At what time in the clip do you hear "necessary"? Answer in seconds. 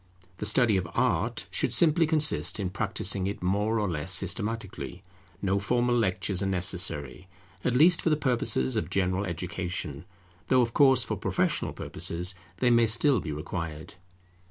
6.47-7.27